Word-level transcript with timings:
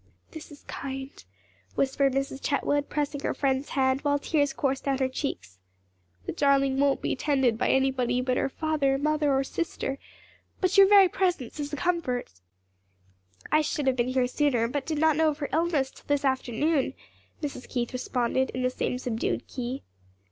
"This 0.31 0.51
is 0.51 0.63
kind," 0.63 1.11
whispered 1.75 2.13
Mrs. 2.13 2.39
Chetwood, 2.41 2.89
pressing 2.89 3.19
her 3.19 3.35
friend's 3.35 3.69
hand, 3.77 4.01
while 4.01 4.17
tears 4.17 4.51
coursed 4.51 4.85
down 4.85 4.97
her 4.97 5.07
cheeks. 5.07 5.59
"The 6.25 6.31
darling 6.31 6.79
won't 6.79 7.03
be 7.03 7.15
tended 7.15 7.55
by 7.55 7.69
any 7.69 7.91
body 7.91 8.19
but 8.19 8.35
mother, 8.35 8.97
father 9.03 9.29
or 9.31 9.43
sister, 9.43 9.99
but 10.59 10.75
your 10.75 10.87
very 10.87 11.07
presence 11.07 11.59
is 11.59 11.71
a 11.71 11.75
comfort." 11.75 12.41
"I 13.51 13.61
should 13.61 13.85
have 13.85 13.95
been 13.95 14.07
here 14.07 14.25
sooner, 14.25 14.67
but 14.67 14.87
did 14.87 14.97
not 14.97 15.17
know 15.17 15.29
of 15.29 15.37
her 15.37 15.49
illness 15.53 15.91
till 15.91 16.05
this 16.07 16.25
afternoon," 16.25 16.95
Mrs. 17.43 17.69
Keith 17.69 17.93
responded 17.93 18.49
in 18.55 18.63
the 18.63 18.71
same 18.71 18.97
subdued 18.97 19.45
key. 19.45 19.83